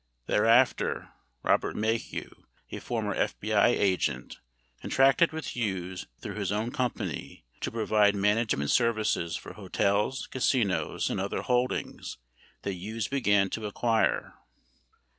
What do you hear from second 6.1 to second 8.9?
through his own company to provide management